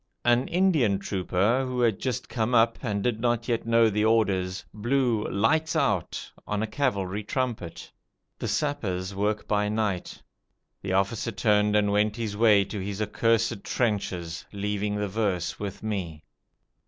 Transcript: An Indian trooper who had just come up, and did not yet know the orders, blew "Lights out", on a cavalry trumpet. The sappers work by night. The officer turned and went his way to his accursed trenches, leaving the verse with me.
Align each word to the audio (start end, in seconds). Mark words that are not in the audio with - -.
An 0.25 0.47
Indian 0.47 0.97
trooper 0.97 1.63
who 1.63 1.79
had 1.81 1.99
just 1.99 2.27
come 2.27 2.55
up, 2.55 2.79
and 2.81 3.03
did 3.03 3.19
not 3.19 3.47
yet 3.47 3.67
know 3.67 3.87
the 3.87 4.03
orders, 4.03 4.65
blew 4.73 5.27
"Lights 5.29 5.75
out", 5.75 6.31
on 6.47 6.63
a 6.63 6.65
cavalry 6.65 7.23
trumpet. 7.23 7.91
The 8.39 8.47
sappers 8.47 9.13
work 9.13 9.47
by 9.47 9.69
night. 9.69 10.19
The 10.81 10.93
officer 10.93 11.31
turned 11.31 11.75
and 11.75 11.91
went 11.91 12.15
his 12.15 12.35
way 12.35 12.65
to 12.65 12.79
his 12.79 12.99
accursed 12.99 13.63
trenches, 13.63 14.43
leaving 14.51 14.95
the 14.95 15.07
verse 15.07 15.59
with 15.59 15.83
me. 15.83 16.23